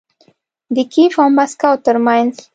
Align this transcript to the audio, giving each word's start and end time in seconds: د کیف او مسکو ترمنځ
د 0.75 0.77
کیف 0.93 1.13
او 1.21 1.29
مسکو 1.37 1.71
ترمنځ 1.85 2.33